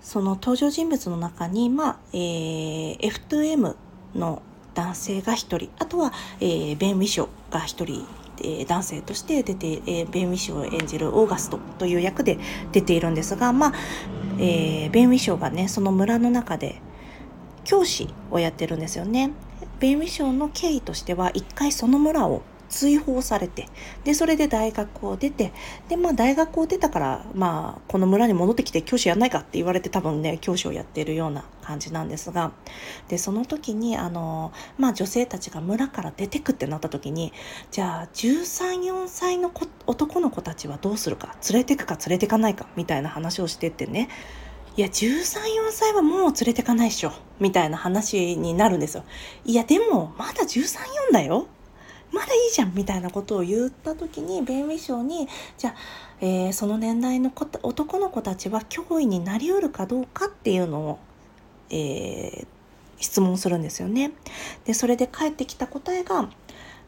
[0.00, 3.76] その登場人物の中に、まあえー、F2M
[4.14, 4.42] の
[4.74, 8.06] 男性が1人あとは、えー、ベン・ウィショが1人
[8.42, 12.38] え男性として出て、えー、ベン・ウィショを演じるオーガストという役で
[12.72, 13.72] 出ているんですが、まあ
[14.38, 16.80] えー、ベン・ウィショがねその村の中で
[17.64, 19.32] 教師をやってるんですよね。
[19.80, 23.68] ベイミッションの経緯としては一回その村を追放されて
[24.04, 25.52] でそれで大学を出て
[25.88, 32.52] でまあ大学を出たからまあこの村に戻ってきて教師やんないかって言われて多分ね教師をやっているような感じなんですが
[33.08, 37.32] でその時にあのまあ女性たちが村から出てくってなった時に
[37.70, 39.52] じゃあ134歳の
[39.86, 44.08] 男の子たちはどうするか連れてくか連れてかないかみたいな話をしてってね
[44.78, 45.22] いや、13、4
[45.72, 47.10] 歳はもう連れてかないっしょ。
[47.40, 49.02] みたいな話になるんですよ。
[49.44, 50.78] いや、でも、まだ13、
[51.10, 51.48] 4だよ。
[52.12, 55.74] まだいいじゃんみたいなことを言った時に弁理士にじゃあ、
[56.20, 57.30] えー、その年代の
[57.62, 60.98] 男の子たちは脅威になりうるかどうかっていうのを、
[61.68, 62.46] えー、
[62.98, 64.12] 質問するんですよね。
[64.64, 66.30] でそれで返ってきた答えが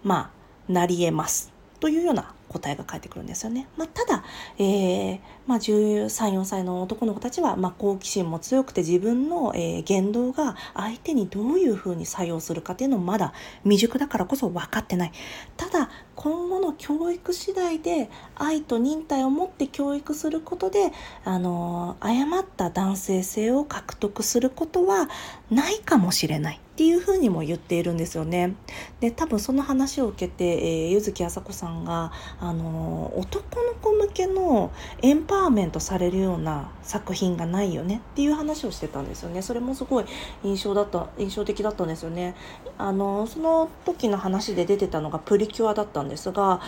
[0.02, 0.32] ま
[0.68, 3.68] あなり得ますというような答えが返ってくるんですよね。
[3.76, 4.24] まあ、ただ、
[4.58, 15.12] えーまあ、13、4歳の男の子たちは、まあ、好奇心も強くて自分の、えー、言動が相手にどういうふうに作用するかっていうのもまだ未熟だからこそ分かってない。
[15.56, 20.92] ただ今後の教育次第で愛と忍耐を持って教育することで、
[21.24, 25.08] あのー、誤った男性性を獲得することは
[25.50, 26.60] ないかもしれない。
[26.80, 28.54] っていうふうにも言っているんですよね。
[29.00, 34.72] で多分その話を受けて、えー、柚木あさこさんがあの男の子向けの
[35.02, 39.42] エンパワーメントされるような作品がないよねっていう話をしてたんですよね。
[39.42, 40.04] それもすごい
[40.42, 42.34] 印象だった印象的だったんですよね。
[42.78, 46.60] あのその時の話で出てたのがプリキュアだったんですが。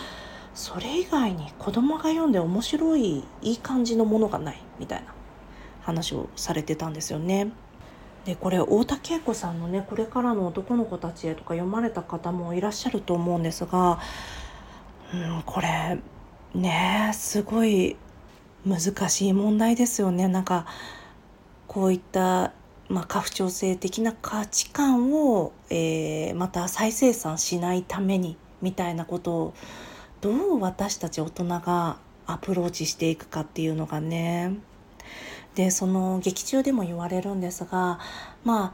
[0.55, 5.11] それ以外に子供が読んで面白いいい感じのものがないみたいな
[5.81, 7.51] 話をされてたんですよね。
[8.25, 13.99] でこれ太田恵子さんのね「これからの男の子たちへ」とか読まれた方もいらっしゃると思うんですが、
[15.11, 15.99] うん、これ
[16.53, 17.97] ねすごい
[18.65, 20.27] 難しい問題ですよね。
[20.27, 20.65] なんか
[21.67, 22.53] こういった、
[22.89, 29.53] まあ、過不調性的な価値観を、えー、また再生産しないためにみたいなことを
[30.21, 34.55] どう私たち大人がアプローチしていくかっていうのがね
[35.55, 37.99] でその劇中でも言われるんですが、
[38.43, 38.73] まあ、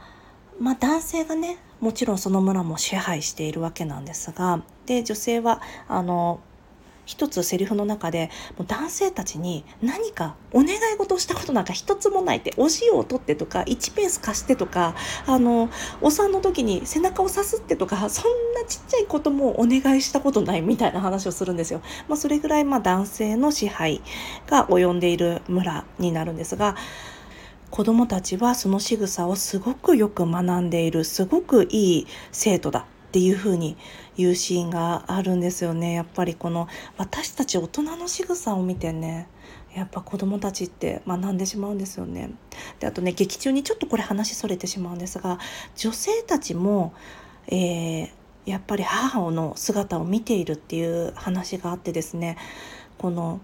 [0.60, 6.40] まあ男性がねもちろんその村も支配しているわけなんですがで女性はあの
[7.10, 14.94] 一つセリフの中でもう男性たちに何かお願い事をしたことなんか一つもないってお塩を取ってとか1ペース貸してとか
[15.26, 15.68] あの
[16.00, 21.82] お産の時に背中をさすってとかそんなちっちゃいこともお願いしたことないみたいな話をするんですよ。
[22.06, 24.02] まあ、それぐらいまあ男性の支配
[24.46, 26.76] が及んでいる村になるんですが
[27.70, 33.76] 子供たちはその仕草をすごくよく学んでいるすごくいい生徒だっていう風に
[34.16, 39.26] 言うシーンがあるんですよねやっぱりこの私たち大人の仕草を見てね
[39.74, 42.30] やっぱ子供たちって学んでしまうんですよね。
[42.78, 45.40] であとね劇中にちょっとこれ話それてしまうんですが
[45.74, 46.92] 女性たちも、
[47.48, 48.10] えー、
[48.46, 52.36] やっぱり母の姿を見ているっていう話があってですね
[52.96, 53.40] この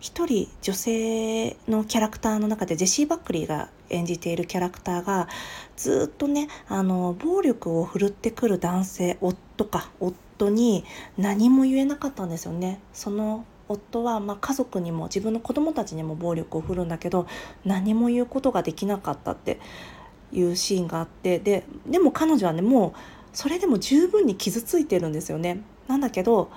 [0.00, 5.28] 一人女性のキャラクターの中でジェシー・バックリーが演じているキャラクターが
[5.76, 10.84] ずっとねあの暴力を振るってくる男性夫か夫に
[11.18, 12.80] 何も言えなかったんですよね。
[12.94, 17.26] その夫は、ま、家族にも自分の子供たちにも暴力を振るんだけど
[17.64, 19.60] 何も言うことができなかったって
[20.32, 22.92] いうシーンがあってででも彼女はねもう
[23.32, 25.62] それでも十分に傷ついてるんですよね。
[25.86, 26.50] なんだけど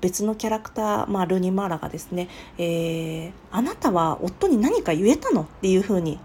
[0.00, 6.18] 別のキャラクター、まあ、ルニ・マーラがですね、えー、あなたは夫に何か言えたのっていうふうに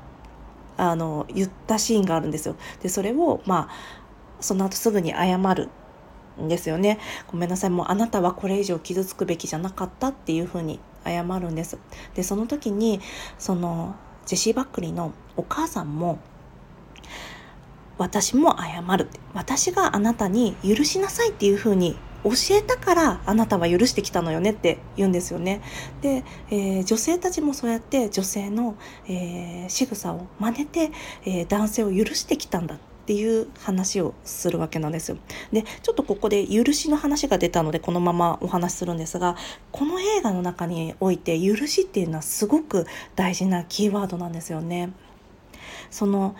[0.77, 2.55] あの言ったシーンがあるんですよ。
[2.81, 3.75] でそれをまあ
[4.39, 5.69] その後すぐに謝る
[6.41, 6.99] んですよね。
[7.27, 11.77] ごめんなさいもうあなたはこれ以上傷つくべきじゃなかったっていうふうに謝るんです。
[12.13, 12.99] でその時に
[13.37, 16.19] そのジェシー・バックリーのお母さんも
[17.97, 25.61] 私も謝る私があなたに許しなさいっていうふうに教えたからあなたは許してきたのよねって言うんですよね。
[26.01, 28.75] で、えー、女性たちもそうやって女性の、
[29.07, 30.91] えー、仕草を真似て、
[31.25, 35.17] えー、男性を許してきたんだっていう話をするわけなんですよ。
[35.53, 39.35] でちょっとここで許しの話が出たのでこのままお話しするんですが
[39.71, 44.91] この映画の中において許しっていうのはすごく大事なキーワードなんですよね。
[45.91, 46.35] その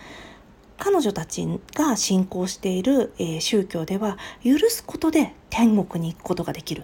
[0.78, 6.84] 彼女たちが信仰している、え、宗教では許すことで天国に行くことができる。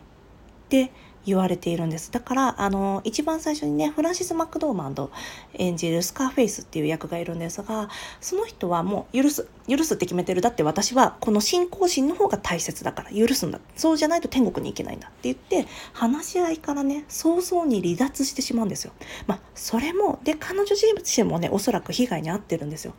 [0.69, 0.91] で
[1.25, 2.11] 言われているんです。
[2.11, 5.11] だから、あの、一番最初にね、フランシス・マクドーマンド
[5.53, 10.41] 演じるスカーフェイスっていう役がいるんですが、その人はもう許す、許すって決めてる。
[10.41, 13.59] だって私はこの信仰心の方が大切だから許すんだ。
[13.75, 18.93] そうじゃないと天国に行けないんだって言って、話し合いからね、早々に離脱してしまうんですよ。
[19.27, 22.93] まあ、それも、で、彼女自身もね、おそらく被害に遭ってるんですよ。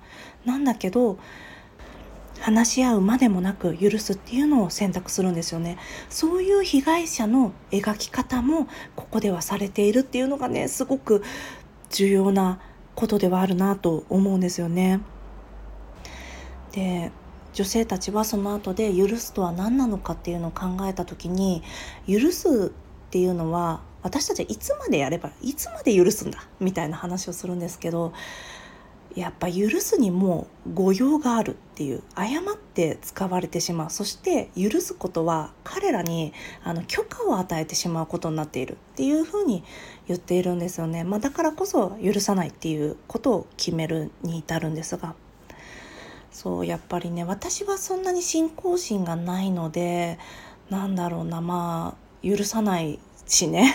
[0.45, 1.19] なんだけど、
[2.43, 5.79] 話し合うまでもなく許すっていうのを選択するんですよね。
[6.09, 8.67] そういう被害者の描き方も
[8.97, 11.23] ここではされているっていうのがねすごく
[11.91, 12.59] 重要な
[12.97, 15.01] ことではあるなと思うんですよね。
[16.73, 17.13] で
[17.53, 21.63] 女性たちはその後で許すとは何なのかっていうのを考えた時に
[22.09, 28.13] 許すっていうのは私たちはいつまでやればいつまで許すんだみたいな話をするんですけど
[29.17, 33.91] やっぱ許すにも誤用があるっていう誤って使われてしまう。
[33.91, 36.33] そして許すことは彼らに
[36.65, 39.65] あの許可を与えてしまうことになっているっていうふうに
[40.09, 45.15] 言っているんですよね、まあ、だからこそ許さないっていうことを決めるに至るんですが。
[46.31, 50.19] そうやっぱりね私はそんなに信仰心がないので
[50.71, 53.75] なんだろうなまあ許さないしね。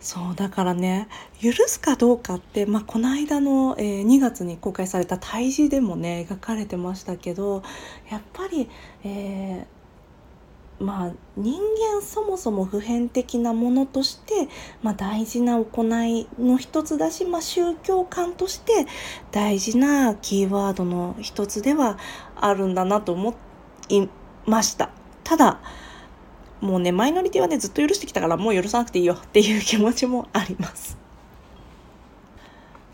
[0.00, 1.08] そうだからね
[1.40, 7.62] 許すかどうかって、まあ、この間の、えー、2月に公開された「胎児」でもね描かれてましたけど
[8.08, 8.68] やっぱり、
[9.02, 14.48] えー、まあ人間そもそも普遍的なものとして、
[14.82, 18.86] まあ、大事な行いの一つだし、まあ、宗教観として
[19.32, 21.98] 大事なキーワードの一つでは
[22.36, 23.34] あるんだなと思
[23.88, 24.06] い
[24.46, 24.90] ました。
[25.24, 25.60] ただ
[26.60, 30.98] もうねマイノリティはねずっと許してきたからもう許さなくていいよっていう気持ちもあります。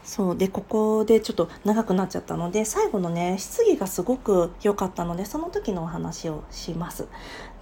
[0.04, 7.08] そうでここでちょっと長くなっちゃったので最後のね質疑がすごく良かったのでその時のお話をします。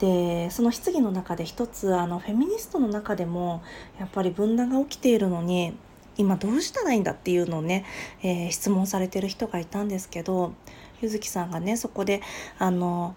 [0.00, 3.62] でその質疑の中で一つあのフェミニストの中でも
[3.98, 5.74] やっぱり分断が起きているのに
[6.18, 7.84] 今どうしたらいいんだっていうのをね、
[8.22, 10.52] えー、質問されてる人がいたんですけど
[11.00, 12.20] ゆずきさんがねそこで
[12.58, 13.14] あの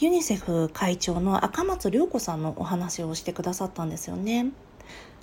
[0.00, 4.52] ユニセフ会長の赤松涼子さんのお話をしてくださったんですよね。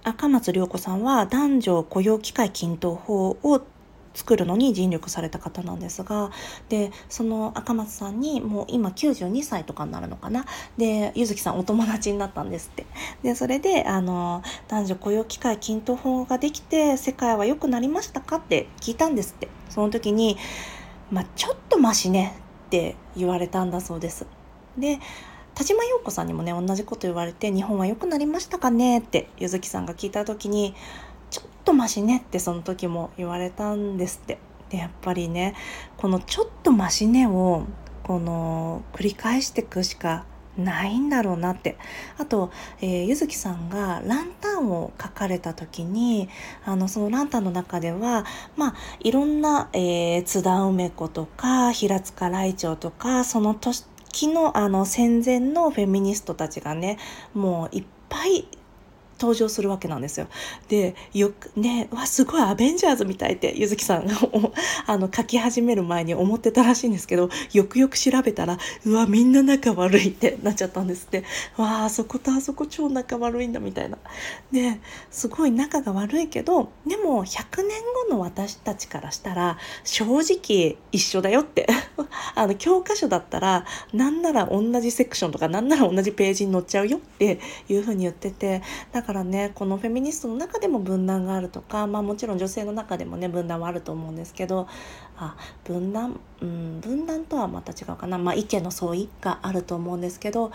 [0.04, 3.62] 赤松涼子さんは男女雇用機会均等法を
[4.14, 6.30] 作るのに尽力された方なんですが
[6.68, 10.46] でその赤松さんにもう今92歳とかになるのかな。
[10.76, 12.86] で柚月さんお友達になったんですって。
[13.24, 19.48] でそれであの男女雇用機会均等法ができて世界は良くなりましたかって聞いたんですって。
[19.70, 20.36] その時に
[21.12, 22.36] まあちょっとマシね
[22.68, 24.26] って言われたんだそうです。
[24.78, 25.00] で
[25.54, 30.76] 田島陽子さんにもね同じこと言われて「日本は良くなりましたかね?」って柚月さんが聞いた時に
[31.32, 34.40] 「ちょっとマシね」ってその時も言われたんですって。
[34.70, 35.54] でやっぱりね
[35.96, 37.66] この「ちょっとマシね」を
[38.04, 40.26] この繰り返していくしか
[40.58, 41.78] ないんだろうなって
[42.18, 42.52] あと、
[42.82, 46.30] えー、ゆずきさんがランタンを描かれた時に
[46.66, 53.86] あのそのランタンの中ではまあいろんな、えー、津田梅子とか平塚雷鳥とかその年
[54.16, 56.98] 昨日あの戦前のフェミニストたちがね
[57.34, 58.48] もういっぱい
[59.20, 60.28] 登場するわけなんですよ。
[60.68, 64.16] でよくねわすごいアベンジャーズみたいってゆずきさん が
[64.88, 71.24] あの書き始める前に思ってたらしいんですけどよくよく調べたらうわみんな仲悪いって なっちゃったんですって
[71.58, 73.98] わあそことあそこ超仲悪いんだみたいな。
[74.52, 74.80] で
[75.12, 81.68] すごい仲が悪いけどでも100年後の私たちからしたら正直一緒だよって
[82.36, 87.40] あの教科書だったらなんなら同じセクションとかなんなら同じページに載っちゃうよって
[87.70, 88.62] いうふうに言ってて
[88.92, 94.68] だからねこのフェミニストの中でも分断があるとか、まあ、もちろん女性の中でもね分断はあると思うんですけど
[95.18, 100.52] あ分断、うん、分断とはまた違うかな、まあ、意見の相違があると思うんですけど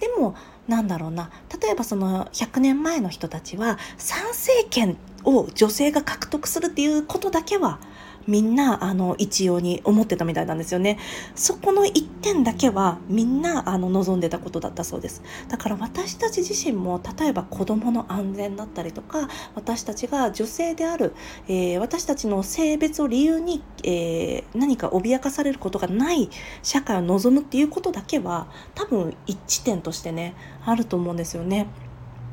[0.00, 0.36] でも
[0.68, 1.30] なんだろうな。
[1.60, 7.80] 例えばその100年前の人たちは参政権を女性が獲得するっていうことだけは
[8.26, 10.98] みんなあの一様に思ってたみたいなんですよね。
[11.34, 15.22] そこの一点だけはみんなあの望んでたことだったそうです。
[15.48, 21.14] だから私たち自身も例えば子どもの安全だったりとか私たちが女性である、
[21.48, 26.30] えー、私たちの性別を理由に、えー、何か脅かされることがない
[26.62, 31.66] 社会を望むっていうことだけは多分一致点としてねあると思うんですよね。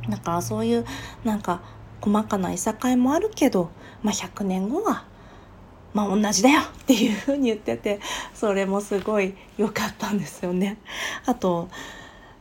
[0.09, 0.85] だからそういう
[1.23, 1.61] なんか
[2.01, 3.69] 細かないさかいもあるけど、
[4.01, 5.05] まあ、100年後は
[5.93, 7.99] まあ同じだよっていうふうに言ってて
[8.33, 10.77] それもすごい良かったんですよね。
[11.25, 11.69] あと、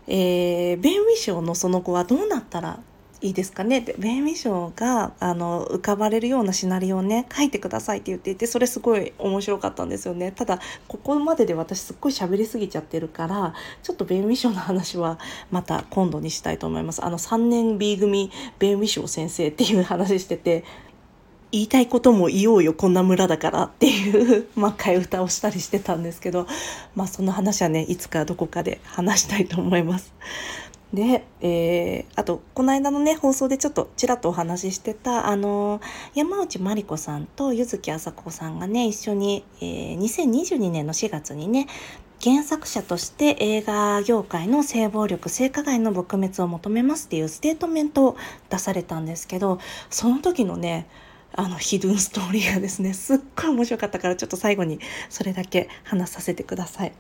[0.07, 2.81] えー、ベン・ウィショーのその後はどうなったら
[3.23, 3.81] いいですかね？
[3.81, 10.33] ってベン・ウィショーがあの浮かばれるようなシナリオをね書いてくださいって言っていてそれすごい面白かったんですよね。
[10.33, 15.19] ただここまでで私すっごい喋りすぎちゃってるからちょっとベン・ウィショーの話は
[15.51, 17.05] また今度にしたいと思います。
[17.05, 20.65] あの3年 B 組ベン・ウィショー先生っていう話してて
[21.53, 26.47] 言いたいことも言おうよこんな村だからっていう まあ替え歌をしたりしてたんですけど
[26.95, 30.13] まあその話はねいつかどこかで話したいと思います。
[30.93, 35.81] で、えー、あとこの間のね放送でちょっとちらっとお話ししてたあの
[36.15, 41.69] 山内真理子さんと柚木麻子さんがね一緒に、えー、2022年の4月にね
[42.23, 48.17] 原作者として映画業界の性暴力性加害の撲滅を求めますっていうステートメントを
[48.51, 50.87] 出されたんですけどその時のね
[51.35, 56.93] あのヒドゥンストーリーがですね すっごい面白かったからちょっと最後にそれだけ話させてください。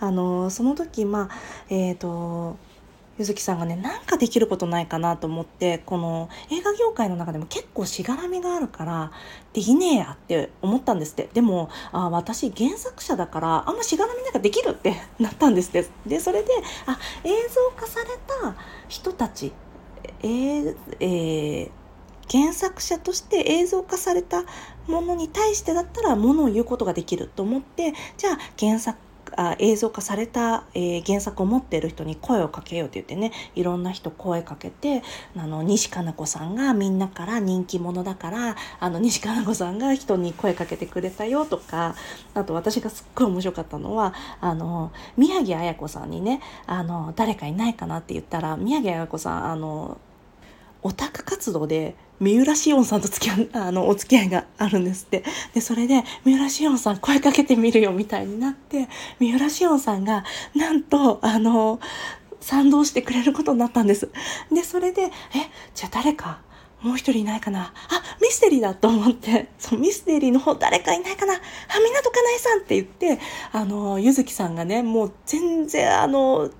[0.00, 1.36] あのその時まあ
[1.68, 2.56] えっ、ー、と
[3.18, 9.12] ゆずきさんがねなんかできることないかなと思ってこの映画業界の中でも結構しがらみがあるから
[9.52, 16.48] できねえやって思ったんですってでもあ私原作者だからあんましがらみなんかできるってなったんですってでそれで
[16.86, 18.56] あ映像化された
[18.88, 19.52] 人たち
[20.22, 21.81] えー、えー
[22.32, 24.44] 原作者として映像化された
[24.86, 28.98] ものに対してだったらものを言うことができると思ってじゃあ原作
[29.36, 35.02] あ映像化された、えー、原作を持っている人に声をかけようって言ってねいろんな人声かけて
[35.36, 41.94] あの西加奈子さんがみんなから人気者だからあの西加奈子さんが人に声かけてくれたよとか
[42.34, 49.98] あと私がすっごい面白かったのはあの宮城綾子さんにねあの誰かいないかなって言ったら宮城綾子さんあの
[50.82, 55.24] オタク活動で三浦紫音さんと付き合いあのお付き合いがあるんですって。
[55.54, 60.24] でそれで三浦紫音さん声かけてみるよみたいになって三浦紫音さんが
[60.54, 61.80] なんとあの
[62.40, 64.08] 賛同してくれることになったんです。
[64.52, 65.10] でそれでえ
[65.74, 66.40] じゃあ誰か
[66.80, 67.72] もう一人いないかな？
[67.90, 69.48] あミステリーだと思って。
[69.56, 71.34] そうミステリーの方誰かいないかな？
[71.34, 73.20] あ港かなえさんって言って
[73.52, 76.50] あのゆずきさんがねもう全然あの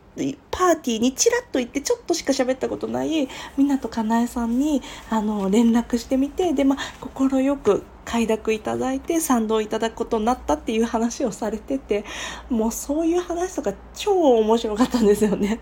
[0.51, 12.05] パーティーにちらっと行ってちょっとしか喋ったことない湊かなえさんにあの連絡してみてでまあ快く快諾いただいて賛同いただくことになったっていう話をされてて
[12.51, 15.61] もうそういう話とか超面白かったんですよね。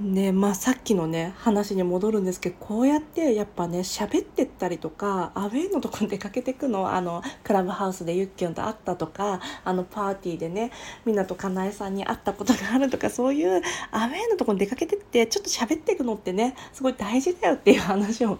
[0.00, 10.70] ねまあ、さっきのね話に戻るんですけどこうやってやっぱね喋ってったりとかアウェイのとこに出かけてくのあのクラブハウスでゆっきゅんと会ったとかあのパーティーでね
[11.04, 18.38] 湊かなえさんに会ったことがあるとかそういうアウェイのとこに出かけてってちょっと喋っていくのってねすごい大事だよっていう話を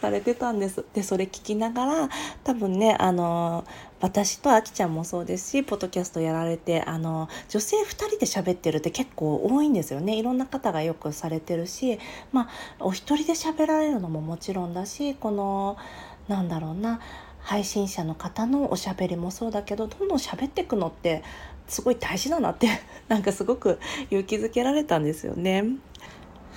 [0.00, 0.84] されてたんです。
[0.94, 2.08] でそれ聞きながら
[2.44, 3.64] 多分ねあの
[4.00, 11.98] 私とあきちゃんもそうですしポッドキャストやられてあの女性2人で喋ってるって結構多いんですよねいろんな方がよくされてるし
[12.32, 12.48] まあ
[12.80, 15.76] お一人で喋られるのももちろんだしこの
[16.28, 17.00] なんだろうな
[17.40, 21.22] 配信者の方のおしゃべりもそうだけどどんどん喋ってくのって
[21.68, 22.68] すごい大事だなって
[23.08, 23.78] なんかすごく
[24.10, 25.64] 勇気づけられたんですよね。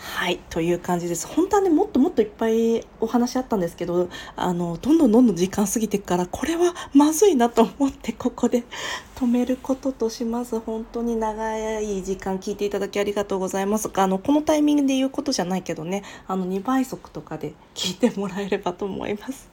[0.04, 1.26] はいという感じです。
[1.26, 8.66] 本当はねもっともっといっぱいお話あったんですけどあのどんどんどんどん時間過ぎてからこれはまずいなと思ってここで
[9.16, 10.60] 止めることとします。
[10.60, 13.90] 本当に長い時間聞いていただきありがとうございます。
[13.96, 19.53] あのこのタイミングで言うことじゃないけどねあの2倍速とかで聞いてもらえればと思います。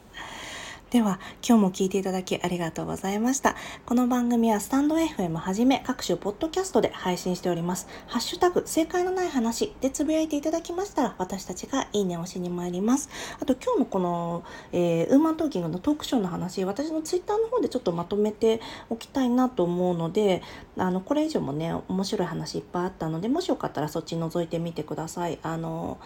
[0.90, 3.54] では今日も聞いていただきありがとうございました。
[3.86, 7.86] この番組はスタンド FM はじめ各種ポッドキャストで配信しております。
[8.08, 13.08] ハッシュタグ正解のない話でつぶやいていただきましたら私たちがいいね押しに参ります。
[13.38, 20.42] あと今日のこの、えー、ウーマントーキングのトークショーの話私のツイッターの方でちょっとまとめておきたいなと思うので
[20.76, 25.38] あのこれ以上もね面白い話いっぱいあったのでもしよかったらそっち覗いてみてください。
[25.44, 26.00] あの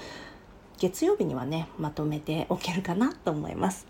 [0.85, 3.87] 月曜日にはねまとめておけるかなと思います。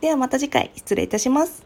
[0.00, 1.62] ではまた次回失礼いたします。